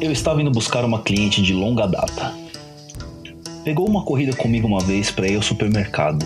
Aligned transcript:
eu 0.00 0.10
estava 0.10 0.40
indo 0.40 0.50
buscar 0.50 0.84
uma 0.84 1.02
cliente 1.02 1.42
de 1.42 1.52
longa 1.52 1.86
data. 1.86 2.32
Pegou 3.62 3.86
uma 3.86 4.02
corrida 4.02 4.34
comigo 4.34 4.66
uma 4.66 4.80
vez 4.80 5.10
para 5.10 5.28
ir 5.28 5.36
ao 5.36 5.42
supermercado. 5.42 6.24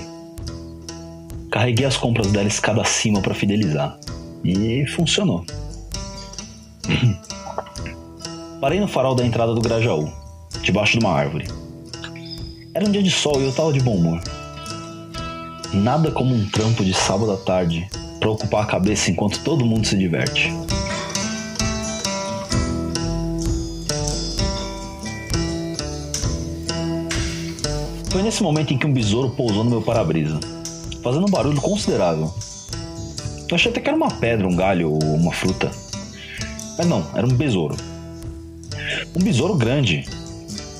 Carreguei 1.50 1.84
as 1.84 1.96
compras 1.96 2.30
dela 2.30 2.46
escada 2.46 2.80
acima 2.80 3.20
para 3.20 3.34
fidelizar. 3.34 3.98
E 4.44 4.86
funcionou. 4.86 5.44
Parei 8.60 8.78
no 8.78 8.86
farol 8.86 9.14
da 9.14 9.26
entrada 9.26 9.52
do 9.52 9.60
Grajaú, 9.60 10.08
debaixo 10.62 10.98
de 10.98 11.04
uma 11.04 11.12
árvore. 11.12 11.48
Era 12.72 12.86
um 12.86 12.92
dia 12.92 13.02
de 13.02 13.10
sol 13.10 13.40
e 13.40 13.44
eu 13.44 13.52
tava 13.52 13.72
de 13.72 13.80
bom 13.80 13.96
humor. 13.96 14.20
Nada 15.72 16.12
como 16.12 16.34
um 16.34 16.48
trampo 16.48 16.84
de 16.84 16.94
sábado 16.94 17.32
à 17.32 17.36
tarde 17.36 17.88
para 18.20 18.30
ocupar 18.30 18.62
a 18.62 18.66
cabeça 18.66 19.10
enquanto 19.10 19.42
todo 19.42 19.66
mundo 19.66 19.86
se 19.86 19.96
diverte. 19.98 20.52
Foi 28.14 28.22
nesse 28.22 28.44
momento 28.44 28.72
em 28.72 28.78
que 28.78 28.86
um 28.86 28.92
besouro 28.92 29.30
pousou 29.30 29.64
no 29.64 29.70
meu 29.70 29.82
para-brisa, 29.82 30.38
fazendo 31.02 31.26
um 31.26 31.30
barulho 31.30 31.60
considerável. 31.60 32.32
Eu 33.50 33.56
achei 33.56 33.72
até 33.72 33.80
que 33.80 33.88
era 33.88 33.96
uma 33.96 34.08
pedra, 34.08 34.46
um 34.46 34.54
galho 34.54 34.92
ou 34.92 35.02
uma 35.16 35.32
fruta. 35.32 35.68
Mas 36.78 36.86
não, 36.86 37.04
era 37.12 37.26
um 37.26 37.34
besouro. 37.34 37.76
Um 39.16 39.20
besouro 39.20 39.56
grande, 39.56 40.08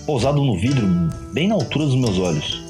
pousado 0.06 0.44
no 0.44 0.56
vidro 0.56 0.86
bem 1.32 1.48
na 1.48 1.56
altura 1.56 1.86
dos 1.86 1.96
meus 1.96 2.20
olhos. 2.20 2.62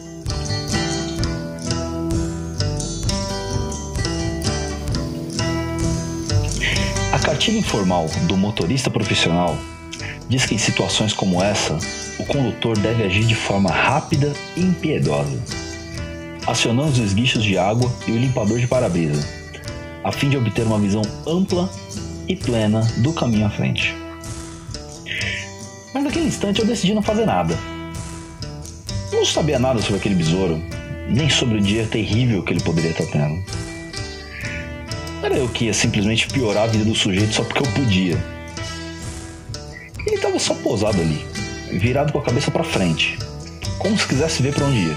A 7.12 7.18
cartilha 7.18 7.58
informal 7.58 8.06
do 8.26 8.34
motorista 8.34 8.88
profissional 8.88 9.58
diz 10.28 10.46
que 10.46 10.54
em 10.54 10.58
situações 10.58 11.12
como 11.12 11.42
essa, 11.42 11.78
o 12.18 12.24
condutor 12.24 12.78
deve 12.78 13.02
agir 13.02 13.24
de 13.24 13.34
forma 13.34 13.70
rápida 13.70 14.32
e 14.56 14.60
impiedosa, 14.60 15.38
acionando 16.46 16.92
os 16.92 16.98
esguichos 16.98 17.42
de 17.42 17.58
água 17.58 17.90
e 18.06 18.12
o 18.12 18.18
limpador 18.18 18.58
de 18.58 18.66
para-brisa, 18.66 19.26
a 20.02 20.12
fim 20.12 20.28
de 20.28 20.36
obter 20.36 20.66
uma 20.66 20.78
visão 20.78 21.02
ampla 21.26 21.70
e 22.28 22.36
plena 22.36 22.80
do 22.98 23.12
caminho 23.12 23.46
à 23.46 23.50
frente. 23.50 23.94
Mas 25.92 26.04
naquele 26.04 26.26
instante 26.26 26.60
eu 26.60 26.66
decidi 26.66 26.94
não 26.94 27.02
fazer 27.02 27.26
nada. 27.26 27.56
Não 29.12 29.24
sabia 29.24 29.58
nada 29.58 29.80
sobre 29.80 29.96
aquele 29.96 30.14
besouro, 30.14 30.60
nem 31.08 31.30
sobre 31.30 31.58
o 31.58 31.60
dia 31.60 31.86
terrível 31.86 32.42
que 32.42 32.52
ele 32.52 32.62
poderia 32.62 32.90
estar 32.90 33.06
tendo. 33.06 33.42
Era 35.22 35.36
eu 35.36 35.48
que 35.48 35.66
ia 35.66 35.74
simplesmente 35.74 36.26
piorar 36.26 36.64
a 36.64 36.66
vida 36.66 36.84
do 36.84 36.94
sujeito 36.94 37.32
só 37.32 37.44
porque 37.44 37.62
eu 37.62 37.72
podia. 37.72 38.33
Estava 40.34 40.60
só 40.60 40.68
posado 40.68 41.00
ali, 41.00 41.24
virado 41.70 42.12
com 42.12 42.18
a 42.18 42.22
cabeça 42.22 42.50
para 42.50 42.64
frente, 42.64 43.16
como 43.78 43.96
se 43.96 44.08
quisesse 44.08 44.42
ver 44.42 44.52
para 44.52 44.64
onde 44.64 44.78
ia. 44.78 44.96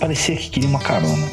Parecia 0.00 0.34
que 0.34 0.50
queria 0.50 0.68
uma 0.68 0.80
carona. 0.80 1.28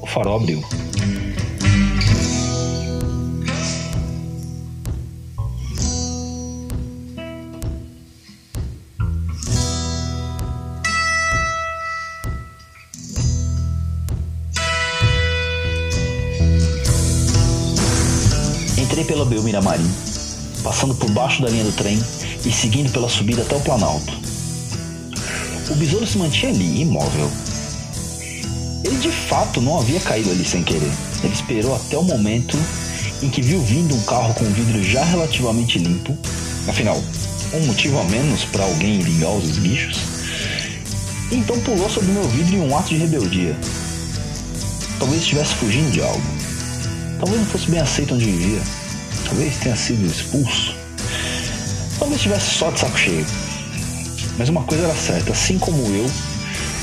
O 0.00 0.06
farol 0.06 0.36
abriu. 0.36 0.62
Entrei 18.94 19.06
pela 19.06 19.24
Belmiramarim, 19.24 19.90
passando 20.62 20.94
por 20.94 21.10
baixo 21.10 21.42
da 21.42 21.48
linha 21.48 21.64
do 21.64 21.72
trem 21.72 22.00
e 22.46 22.52
seguindo 22.52 22.92
pela 22.92 23.08
subida 23.08 23.42
até 23.42 23.56
o 23.56 23.60
Planalto. 23.60 24.12
O 25.68 25.74
besouro 25.74 26.06
se 26.06 26.16
mantinha 26.16 26.52
ali, 26.52 26.82
imóvel. 26.82 27.28
Ele 28.84 28.96
de 28.98 29.10
fato 29.10 29.60
não 29.60 29.80
havia 29.80 29.98
caído 29.98 30.30
ali 30.30 30.44
sem 30.44 30.62
querer. 30.62 30.92
Ele 31.24 31.32
esperou 31.32 31.74
até 31.74 31.98
o 31.98 32.04
momento 32.04 32.56
em 33.20 33.28
que 33.28 33.42
viu 33.42 33.60
vindo 33.62 33.96
um 33.96 34.02
carro 34.02 34.32
com 34.34 34.44
vidro 34.44 34.80
já 34.84 35.02
relativamente 35.02 35.76
limpo. 35.80 36.16
Afinal, 36.68 37.02
um 37.52 37.66
motivo 37.66 37.98
a 37.98 38.04
menos 38.04 38.44
para 38.44 38.62
alguém 38.62 39.00
ligar 39.00 39.30
os 39.30 39.42
esguichos. 39.42 39.98
Então 41.32 41.58
pulou 41.62 41.90
sobre 41.90 42.12
meu 42.12 42.28
vidro 42.28 42.54
em 42.54 42.60
um 42.60 42.78
ato 42.78 42.90
de 42.90 42.98
rebeldia. 42.98 43.56
Talvez 45.00 45.20
estivesse 45.20 45.56
fugindo 45.56 45.90
de 45.90 46.00
algo. 46.00 46.22
Talvez 47.18 47.40
não 47.40 47.48
fosse 47.48 47.68
bem 47.68 47.80
aceito 47.80 48.14
onde 48.14 48.26
vivia. 48.26 48.83
Talvez 49.24 49.56
tenha 49.58 49.76
sido 49.76 50.06
expulso. 50.06 50.74
Talvez 51.98 52.16
estivesse 52.16 52.58
só 52.58 52.70
de 52.70 52.80
saco 52.80 52.98
cheio. 52.98 53.26
Mas 54.38 54.48
uma 54.48 54.62
coisa 54.64 54.84
era 54.84 54.94
certa, 54.94 55.32
assim 55.32 55.58
como 55.58 55.82
eu, 55.94 56.10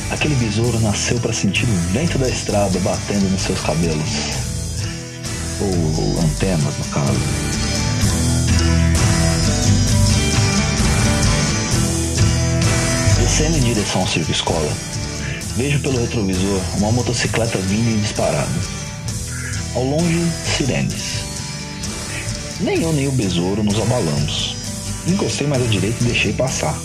aquele 0.09 0.35
besouro 0.35 0.79
nasceu 0.79 1.19
para 1.19 1.33
sentir 1.33 1.65
o 1.65 1.93
vento 1.93 2.17
da 2.17 2.29
estrada 2.29 2.79
batendo 2.79 3.29
nos 3.29 3.41
seus 3.41 3.59
cabelos. 3.59 4.09
Ou 5.59 6.23
antenas, 6.23 6.77
no 6.77 6.85
caso. 6.85 7.19
Descendo 13.19 13.57
em 13.57 13.61
direção 13.61 14.01
ao 14.01 14.07
circo 14.07 14.31
escola, 14.31 14.71
vejo 15.55 15.79
pelo 15.79 15.99
retrovisor 16.01 16.61
uma 16.77 16.91
motocicleta 16.91 17.57
vindo 17.59 17.89
em 17.89 18.01
disparado. 18.01 18.49
Ao 19.75 19.83
longe, 19.83 20.25
sirenes. 20.57 21.30
Nem 22.61 22.83
eu 22.83 22.93
nem 22.93 23.07
o 23.07 23.11
besouro 23.11 23.63
nos 23.63 23.79
abalamos. 23.79 24.55
Encostei 25.07 25.47
mais 25.47 25.63
à 25.63 25.67
direita 25.67 25.97
e 26.01 26.07
deixei 26.07 26.33
passar. 26.33 26.79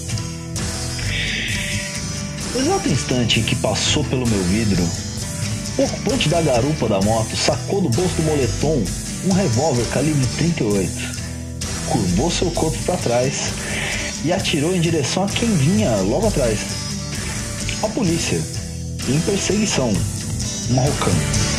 No 2.54 2.60
exato 2.60 2.88
instante 2.88 3.40
em 3.40 3.42
que 3.42 3.54
passou 3.56 4.02
pelo 4.04 4.26
meu 4.26 4.42
vidro, 4.44 4.82
o 5.76 5.82
ocupante 5.82 6.30
da 6.30 6.40
garupa 6.40 6.88
da 6.88 7.00
moto 7.02 7.36
sacou 7.36 7.82
do 7.82 7.90
bolso 7.90 8.14
do 8.14 8.22
moletom 8.22 8.82
um 9.26 9.32
revólver 9.32 9.84
calibre 9.92 10.26
38, 10.38 10.90
curvou 11.88 12.30
seu 12.30 12.50
corpo 12.52 12.78
para 12.84 12.96
trás 12.96 13.52
e 14.24 14.32
atirou 14.32 14.74
em 14.74 14.80
direção 14.80 15.24
a 15.24 15.28
quem 15.28 15.54
vinha 15.56 15.94
logo 15.96 16.28
atrás. 16.28 16.60
A 17.82 17.88
polícia, 17.88 18.40
em 19.08 19.20
perseguição, 19.20 19.92
marrocano. 20.70 21.55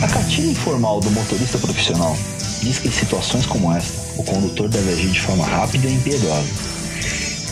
A 0.00 0.06
cartilha 0.06 0.52
informal 0.52 1.00
do 1.00 1.10
motorista 1.10 1.58
profissional 1.58 2.16
diz 2.62 2.78
que 2.78 2.86
em 2.86 2.92
situações 2.92 3.46
como 3.46 3.72
esta, 3.72 3.98
o 4.16 4.22
condutor 4.22 4.68
deve 4.68 4.92
agir 4.92 5.10
de 5.10 5.20
forma 5.20 5.44
rápida 5.44 5.88
e 5.88 5.94
impiedosa. 5.94 6.46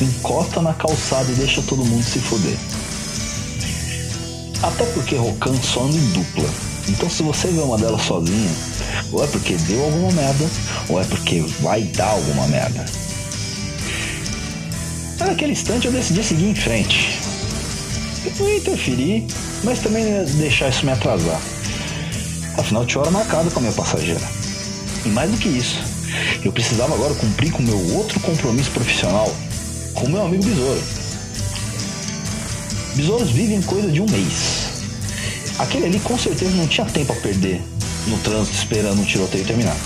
Encosta 0.01 0.63
na 0.63 0.73
calçada 0.73 1.31
e 1.33 1.35
deixa 1.35 1.61
todo 1.63 1.85
mundo 1.85 2.05
se 2.05 2.21
foder. 2.21 2.57
Até 4.63 4.85
porque 4.93 5.17
Rocan 5.17 5.57
só 5.61 5.87
anda 5.87 5.97
em 5.97 6.11
dupla. 6.11 6.49
Então 6.89 7.11
se 7.11 7.25
você 7.25 7.49
vê 7.49 7.59
uma 7.59 7.79
delas 7.79 8.03
sozinha, 8.03 8.51
ou 9.11 9.25
é 9.25 9.27
porque 9.27 9.57
deu 9.57 9.83
alguma 9.83 10.13
merda, 10.13 10.49
ou 10.89 11.01
é 11.01 11.05
porque 11.05 11.41
vai 11.61 11.83
dar 11.83 12.11
alguma 12.11 12.47
merda. 12.47 12.85
Naquele 15.19 15.51
instante 15.51 15.87
eu 15.87 15.93
decidi 15.93 16.23
seguir 16.23 16.47
em 16.47 16.55
frente. 16.55 17.19
Eu 18.25 18.33
não 18.39 18.55
interferir, 18.55 19.27
mas 19.65 19.81
também 19.81 20.05
deixar 20.39 20.69
isso 20.69 20.87
me 20.87 20.93
atrasar. 20.93 21.41
Afinal, 22.59 22.87
tinha 22.87 23.01
hora 23.01 23.11
marcada 23.11 23.51
com 23.51 23.59
a 23.59 23.63
minha 23.63 23.75
passageira. 23.75 24.21
E 25.05 25.09
mais 25.09 25.31
do 25.31 25.37
que 25.37 25.49
isso, 25.49 25.79
eu 26.45 26.53
precisava 26.53 26.95
agora 26.95 27.15
cumprir 27.15 27.53
com 27.53 27.63
meu 27.63 27.79
outro 27.95 28.19
compromisso 28.21 28.71
profissional 28.71 29.33
com 29.97 30.09
meu 30.09 30.25
amigo 30.25 30.45
Besouro. 30.45 30.83
Besouros 32.95 33.31
vivem 33.31 33.61
coisa 33.63 33.91
de 33.91 34.01
um 34.01 34.07
mês. 34.07 34.67
Aquele 35.59 35.87
ali 35.87 35.99
com 36.01 36.19
certeza 36.19 36.51
não 36.53 36.67
tinha 36.67 36.87
tempo 36.87 37.13
a 37.13 37.17
perder 37.17 37.63
no 38.07 38.19
trânsito 38.19 38.57
esperando 38.57 39.01
o 39.03 39.07
tiroteio 39.07 39.45
terminar. 39.45 39.77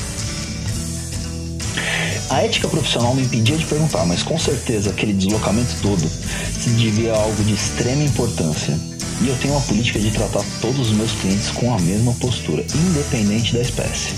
A 2.28 2.43
ética 2.43 2.69
profissional 2.69 3.14
me 3.14 3.22
impedia 3.22 3.56
de 3.56 3.64
perguntar, 3.64 4.05
mas 4.05 4.22
com 4.22 4.38
certeza 4.38 4.90
aquele 4.90 5.12
deslocamento 5.12 5.75
todo 5.82 6.08
se 6.61 6.70
devia 6.70 7.12
a 7.12 7.17
algo 7.17 7.43
de 7.43 7.55
extrema 7.55 8.02
importância. 8.02 8.78
E 9.22 9.28
eu 9.28 9.37
tenho 9.37 9.55
uma 9.55 9.62
política 9.62 9.99
de 9.99 10.11
tratar 10.11 10.43
todos 10.61 10.90
os 10.90 10.93
meus 10.93 11.12
clientes 11.12 11.50
com 11.50 11.75
a 11.75 11.78
mesma 11.81 12.14
postura, 12.14 12.64
independente 12.75 13.52
da 13.55 13.61
espécie. 13.61 14.14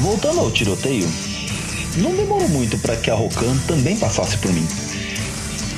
Voltando 0.00 0.40
ao 0.40 0.50
tiroteio, 0.50 1.08
não 1.96 2.14
demorou 2.14 2.48
muito 2.48 2.76
para 2.78 2.96
que 2.96 3.10
a 3.10 3.14
Rocan 3.14 3.56
também 3.66 3.96
passasse 3.96 4.36
por 4.38 4.52
mim. 4.52 4.66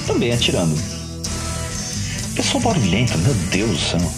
Também 0.07 0.33
atirando. 0.33 0.75
Pessoa 2.35 2.63
barulhenta, 2.65 3.17
meu 3.19 3.35
Deus 3.51 3.71
do 3.71 3.79
céu. 3.79 4.13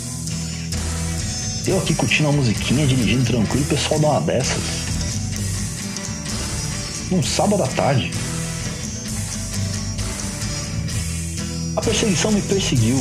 Eu 1.67 1.79
aqui 1.79 1.95
curtindo 1.95 2.31
a 2.31 2.33
musiquinha, 2.33 2.87
dirigindo 2.87 3.25
tranquilo, 3.25 3.65
o 3.65 3.69
pessoal 3.69 4.01
dá 4.01 4.09
uma 4.09 4.21
dessas. 4.23 4.63
Num 7.11 7.23
sábado 7.23 7.63
à 7.63 7.67
tarde. 7.67 8.11
A 11.79 11.81
perseguição 11.81 12.33
me 12.33 12.43
perseguiu 12.43 12.99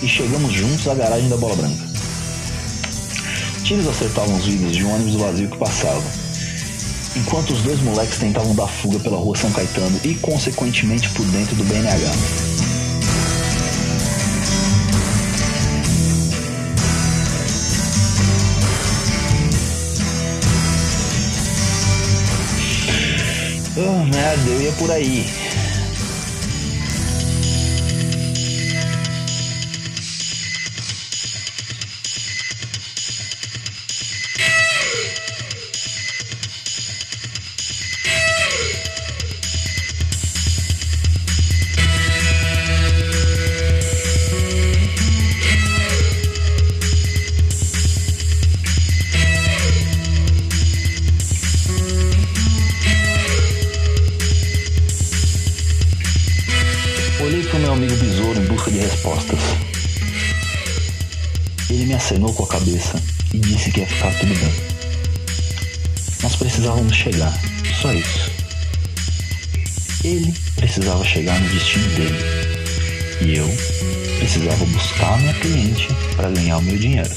e 0.00 0.08
chegamos 0.08 0.50
juntos 0.50 0.88
à 0.88 0.94
garagem 0.94 1.28
da 1.28 1.36
Bola 1.36 1.56
Branca. 1.56 1.84
Tiros 3.64 3.86
acertavam 3.86 4.34
os 4.34 4.46
vidros 4.46 4.74
de 4.74 4.82
um 4.82 4.94
ônibus 4.94 5.16
vazio 5.16 5.50
que 5.50 5.58
passava, 5.58 6.02
enquanto 7.14 7.50
os 7.50 7.60
dois 7.60 7.78
moleques 7.82 8.16
tentavam 8.16 8.54
dar 8.54 8.66
fuga 8.66 8.98
pela 9.00 9.18
rua 9.18 9.36
São 9.36 9.52
Caetano 9.52 10.00
e, 10.02 10.14
consequentemente, 10.14 11.10
por 11.10 11.26
dentro 11.26 11.54
do 11.54 11.64
BNH. 11.64 12.10
Oh, 23.76 24.04
merda, 24.06 24.50
eu 24.50 24.62
ia 24.62 24.72
por 24.72 24.90
aí. 24.90 25.43
Acenou 62.04 62.32
com 62.34 62.44
a 62.44 62.48
cabeça 62.48 63.02
e 63.32 63.38
disse 63.38 63.70
que 63.70 63.80
ia 63.80 63.86
ficar 63.86 64.12
tudo 64.18 64.34
bem. 64.34 64.52
Nós 66.22 66.36
precisávamos 66.36 66.94
chegar, 66.94 67.32
só 67.80 67.92
isso. 67.94 68.30
Ele 70.04 70.34
precisava 70.54 71.02
chegar 71.02 71.40
no 71.40 71.48
destino 71.48 71.88
dele 71.94 72.18
e 73.22 73.36
eu 73.36 73.48
precisava 74.18 74.66
buscar 74.66 75.14
a 75.14 75.16
minha 75.16 75.34
cliente 75.34 75.88
para 76.14 76.30
ganhar 76.30 76.58
o 76.58 76.62
meu 76.62 76.76
dinheiro. 76.76 77.10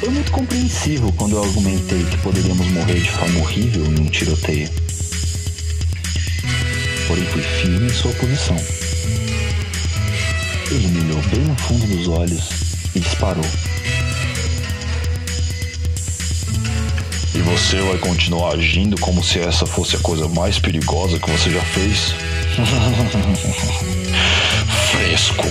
Foi 0.00 0.08
muito 0.08 0.32
compreensivo 0.32 1.12
quando 1.12 1.36
eu 1.36 1.44
argumentei 1.44 2.02
que 2.04 2.18
poderíamos 2.18 2.66
morrer 2.72 3.00
de 3.00 3.10
forma 3.12 3.40
horrível 3.40 3.84
em 3.86 4.00
um 4.00 4.06
tiroteio. 4.06 4.68
Porém, 7.10 7.26
fui 7.26 7.42
firme 7.42 7.86
em 7.86 7.92
sua 7.92 8.12
posição 8.12 8.56
ele 10.70 10.86
me 10.86 11.00
olhou 11.00 11.20
bem 11.22 11.40
no 11.40 11.56
fundo 11.56 11.84
dos 11.86 12.06
olhos 12.06 12.48
e 12.94 13.00
disparou. 13.00 13.44
E 17.34 17.38
você 17.38 17.80
vai 17.80 17.98
continuar 17.98 18.54
agindo 18.54 18.96
como 19.00 19.24
se 19.24 19.40
essa 19.40 19.66
fosse 19.66 19.96
a 19.96 19.98
coisa 19.98 20.28
mais 20.28 20.60
perigosa 20.60 21.18
que 21.18 21.28
você 21.28 21.50
já 21.50 21.60
fez? 21.60 22.14
Fresco. 24.92 25.48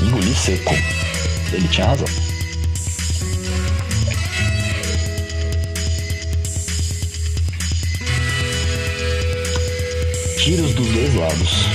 Engoli 0.00 0.34
seco. 0.34 0.74
Ele 1.52 1.68
tinha 1.68 1.88
razão. 1.88 2.21
Tiros 10.42 10.74
dos 10.74 10.88
dois 10.88 11.14
lados. 11.14 11.66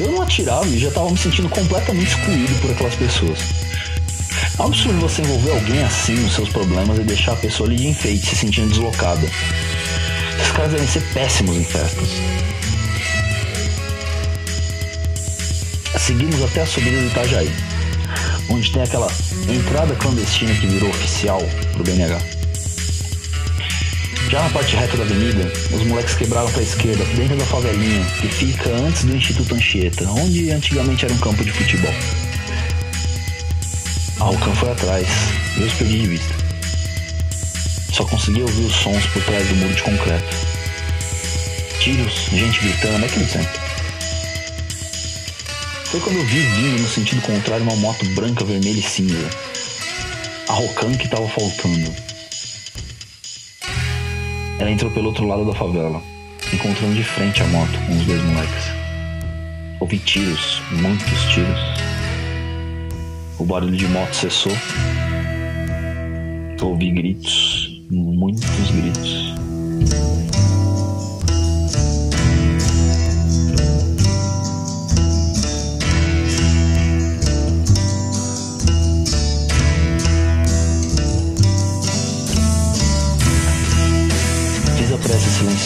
Eu 0.00 0.10
não 0.10 0.22
atirava 0.22 0.66
e 0.66 0.80
já 0.80 0.88
estava 0.88 1.08
me 1.08 1.16
sentindo 1.16 1.48
completamente 1.48 2.08
excluído 2.08 2.52
por 2.60 2.72
aquelas 2.72 2.96
pessoas. 2.96 3.38
É 4.58 4.62
absurdo 4.64 4.98
você 4.98 5.22
envolver 5.22 5.52
alguém 5.52 5.80
assim 5.84 6.14
nos 6.14 6.34
seus 6.34 6.48
problemas 6.48 6.98
e 6.98 7.04
deixar 7.04 7.34
a 7.34 7.36
pessoa 7.36 7.68
ali 7.68 7.76
de 7.76 7.86
enfeite, 7.86 8.26
se 8.26 8.34
sentindo 8.34 8.70
deslocada. 8.70 9.24
Esses 10.40 10.50
caras 10.50 10.72
devem 10.72 10.88
ser 10.88 11.02
péssimos 11.14 11.56
em 11.56 11.64
festas. 11.64 12.08
Seguimos 16.00 16.42
até 16.42 16.62
a 16.62 16.66
subida 16.66 17.00
do 17.00 17.06
Itajaí, 17.06 17.52
onde 18.50 18.72
tem 18.72 18.82
aquela 18.82 19.08
entrada 19.48 19.94
clandestina 19.94 20.52
que 20.52 20.66
virou 20.66 20.90
oficial 20.90 21.40
pro 21.74 21.84
BNH. 21.84 22.37
Já 24.30 24.42
na 24.42 24.50
parte 24.50 24.76
reta 24.76 24.94
da 24.94 25.04
avenida, 25.04 25.50
os 25.72 25.82
moleques 25.84 26.14
quebraram 26.14 26.50
para 26.50 26.60
a 26.60 26.62
esquerda, 26.62 27.02
dentro 27.16 27.34
da 27.34 27.46
favelinha, 27.46 28.04
que 28.20 28.28
fica 28.28 28.68
antes 28.68 29.04
do 29.04 29.16
Instituto 29.16 29.54
Anchieta, 29.54 30.06
onde 30.10 30.50
antigamente 30.50 31.06
era 31.06 31.14
um 31.14 31.18
campo 31.18 31.42
de 31.42 31.50
futebol. 31.50 31.94
A 34.20 34.24
Rocan 34.24 34.54
foi 34.54 34.70
atrás, 34.70 35.08
eu 35.56 35.66
os 35.66 35.72
perdi 35.72 36.00
de 36.00 36.08
vista. 36.08 36.34
Só 37.90 38.04
consegui 38.04 38.42
ouvir 38.42 38.66
os 38.66 38.74
sons 38.74 39.06
por 39.06 39.22
trás 39.22 39.48
do 39.48 39.56
muro 39.56 39.74
de 39.74 39.82
concreto. 39.82 40.36
Tiros, 41.80 42.26
gente 42.30 42.60
gritando, 42.60 43.06
aquele 43.06 43.26
sempre. 43.26 43.60
Foi 45.86 46.00
quando 46.00 46.16
eu 46.16 46.26
vi 46.26 46.40
vindo 46.40 46.82
no 46.82 46.88
sentido 46.88 47.22
contrário 47.22 47.64
uma 47.64 47.76
moto 47.76 48.04
branca, 48.10 48.44
vermelha 48.44 48.78
e 48.78 48.82
cinza. 48.82 49.30
A 50.48 50.52
Rocan 50.52 50.92
que 50.92 51.06
estava 51.06 51.26
faltando. 51.28 52.07
Ela 54.58 54.70
entrou 54.70 54.90
pelo 54.90 55.06
outro 55.06 55.26
lado 55.26 55.44
da 55.44 55.54
favela, 55.54 56.02
encontrando 56.52 56.94
de 56.94 57.04
frente 57.04 57.42
a 57.42 57.46
moto 57.46 57.78
com 57.86 57.96
os 57.96 58.04
dois 58.04 58.22
moleques. 58.24 58.64
Ouvi 59.78 59.98
tiros, 59.98 60.60
muitos 60.72 61.22
tiros. 61.32 61.60
O 63.38 63.44
barulho 63.44 63.76
de 63.76 63.86
moto 63.86 64.12
cessou. 64.14 64.52
Ouvi 66.60 66.90
gritos, 66.90 67.82
muitos 67.88 68.70
gritos. 68.72 69.27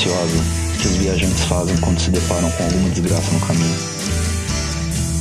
Silenciosa 0.02 0.42
que 0.80 0.88
os 0.88 0.96
viajantes 0.96 1.44
fazem 1.44 1.76
quando 1.76 2.00
se 2.00 2.10
deparam 2.10 2.50
com 2.50 2.64
alguma 2.64 2.90
desgraça 2.90 3.30
no 3.30 3.40
caminho. 3.40 3.78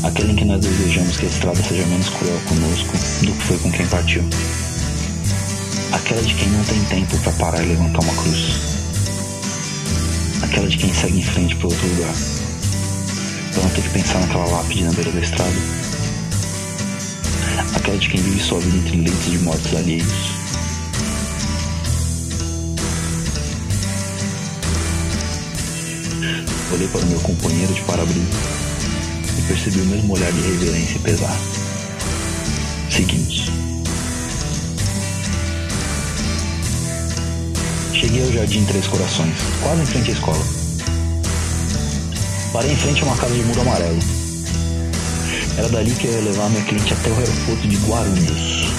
Aquele 0.04 0.32
em 0.32 0.36
que 0.36 0.46
nós 0.46 0.60
desejamos 0.60 1.18
que 1.18 1.26
a 1.26 1.30
estrada 1.30 1.62
seja 1.62 1.86
menos 1.86 2.10
cruel 2.10 2.42
conosco 2.48 2.98
do 3.24 3.32
que 3.32 3.44
foi 3.44 3.58
com 3.60 3.72
quem 3.72 3.86
partiu. 3.88 4.24
Aquela 5.92 6.22
de 6.24 6.34
quem 6.34 6.50
não 6.50 6.64
tem 6.64 6.84
tempo 6.86 7.18
para 7.20 7.32
parar 7.34 7.64
e 7.64 7.68
levantar 7.68 8.00
uma 8.00 8.14
cruz. 8.14 8.56
Aquela 10.42 10.68
de 10.68 10.78
quem 10.78 10.92
segue 10.94 11.20
em 11.20 11.24
frente 11.24 11.56
para 11.56 11.68
outro 11.68 11.88
lugar. 11.88 12.16
Para 13.54 13.64
não 13.64 13.70
ter 13.70 13.82
que 13.82 13.90
pensar 13.90 14.20
naquela 14.20 14.46
lápide 14.46 14.84
na 14.84 14.92
beira 14.94 15.12
da 15.12 15.20
estrada. 15.20 15.58
Aquela 17.76 17.98
de 17.98 18.10
quem 18.10 18.22
vive 18.22 18.42
sua 18.42 18.60
vida 18.60 18.78
entre 18.78 18.98
leitos 18.98 19.32
de 19.32 19.38
mortos 19.40 19.76
alheios 19.76 20.41
Olhei 26.74 26.88
para 26.88 27.02
o 27.02 27.06
meu 27.06 27.20
companheiro 27.20 27.74
de 27.74 27.82
para-brisa 27.82 28.38
e 29.38 29.42
percebi 29.42 29.82
o 29.82 29.86
mesmo 29.88 30.14
olhar 30.14 30.32
de 30.32 30.40
reverência 30.40 30.96
e 30.96 31.00
pesar. 31.00 31.38
Seguimos. 32.90 33.52
Cheguei 37.94 38.24
ao 38.24 38.32
Jardim 38.32 38.64
Três 38.64 38.88
Corações, 38.88 39.36
quase 39.62 39.82
em 39.82 39.86
frente 39.86 40.12
à 40.12 40.14
escola. 40.14 40.46
Parei 42.54 42.72
em 42.72 42.78
frente 42.78 43.02
a 43.04 43.06
uma 43.06 43.18
casa 43.18 43.36
de 43.36 43.44
muro 43.44 43.62
amarelo. 43.62 44.00
Era 45.58 45.68
dali 45.68 45.92
que 45.92 46.08
eu 46.08 46.14
ia 46.14 46.22
levar 46.22 46.50
minha 46.50 46.64
cliente 46.64 46.94
até 46.94 47.10
o 47.10 47.18
aeroporto 47.18 47.68
de 47.68 47.76
Guarulhos. 47.86 48.72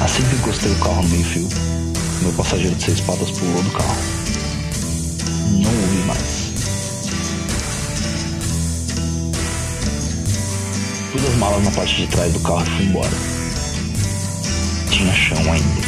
Assim 0.00 0.22
que 0.24 0.34
encostei 0.34 0.72
o 0.72 0.78
carro 0.80 1.02
no 1.04 1.08
meio-fio, 1.10 1.48
meu 2.22 2.32
passageiro 2.32 2.74
de 2.74 2.84
seis 2.84 3.00
patas 3.00 3.30
pulou 3.30 3.62
do 3.62 3.70
carro 3.70 4.13
Malas 11.44 11.62
na 11.62 11.70
parte 11.72 11.96
de 11.96 12.06
trás 12.06 12.32
do 12.32 12.40
carro 12.40 12.62
e 12.62 12.70
fui 12.70 12.86
embora. 12.86 13.10
Tinha 14.90 15.12
chão 15.12 15.36
ainda. 15.52 15.84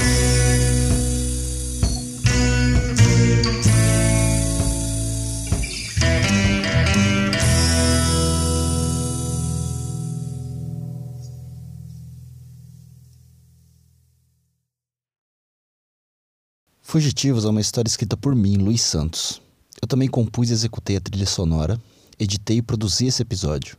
Fugitivos 16.83 17.47
é 17.47 17.49
uma 17.49 17.63
história 17.63 17.89
escrita 17.89 18.15
por 18.15 18.35
mim, 18.35 18.59
Luiz 18.59 18.83
Santos. 18.83 19.41
Eu 19.81 19.89
também 19.89 20.07
compus 20.07 20.51
e 20.51 20.53
executei 20.53 20.99
a 20.99 21.01
trilha 21.01 21.25
sonora, 21.25 21.81
editei 22.19 22.59
e 22.59 22.63
produzi 22.63 23.07
esse 23.07 23.23
episódio. 23.23 23.79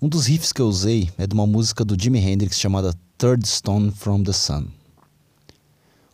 Um 0.00 0.08
dos 0.08 0.26
riffs 0.26 0.52
que 0.52 0.62
eu 0.62 0.68
usei 0.68 1.10
é 1.18 1.26
de 1.26 1.34
uma 1.34 1.44
música 1.44 1.84
do 1.84 2.00
Jimi 2.00 2.20
Hendrix 2.20 2.56
chamada 2.56 2.94
Third 3.18 3.44
Stone 3.48 3.90
from 3.90 4.22
the 4.22 4.32
Sun. 4.32 4.68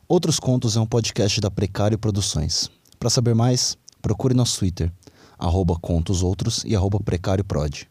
Outros 0.08 0.40
Contos 0.40 0.74
é 0.74 0.80
um 0.80 0.86
podcast 0.86 1.38
da 1.38 1.50
Precário 1.50 1.98
Produções. 1.98 2.70
Para 2.98 3.10
saber 3.10 3.34
mais, 3.34 3.76
procure 4.00 4.32
nosso 4.32 4.58
Twitter, 4.58 4.90
arroba 5.38 5.76
contosoutros 5.78 6.64
e 6.64 6.74
arroba 6.74 6.98
precárioprod. 6.98 7.86